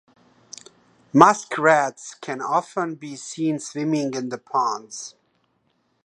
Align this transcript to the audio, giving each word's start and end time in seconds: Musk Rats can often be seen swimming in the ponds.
Musk 1.13 1.55
Rats 1.59 2.15
can 2.15 2.41
often 2.41 2.95
be 2.95 3.15
seen 3.15 3.59
swimming 3.59 4.15
in 4.15 4.29
the 4.29 4.39
ponds. 4.39 5.13